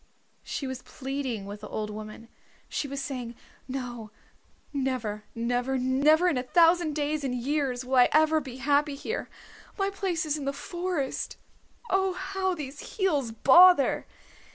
[0.41, 2.27] She was pleading with the old woman.
[2.67, 3.35] She was saying,
[3.67, 4.09] "No,
[4.73, 9.29] never, never, never, in a thousand days and years will I ever be happy here.
[9.77, 11.37] My place is in the forest.
[11.91, 14.07] Oh, how these heels bother!"